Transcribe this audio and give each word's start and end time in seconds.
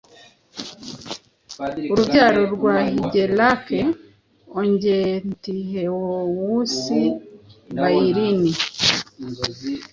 Urubyaro 1.91 2.41
rwa 2.53 2.75
Higelac 2.93 3.65
Ongentheows 4.59 6.75
bairn 7.81 8.41